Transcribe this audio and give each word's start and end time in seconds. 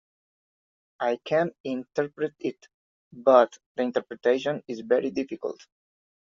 I 0.99 1.19
can 1.23 1.51
interpret 1.63 2.33
it, 2.39 2.67
but 3.13 3.55
the 3.75 3.83
interpretation 3.83 4.63
is 4.67 4.79
very 4.79 5.11
difficult. 5.11 5.63